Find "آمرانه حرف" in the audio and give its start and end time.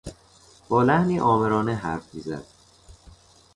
1.19-2.15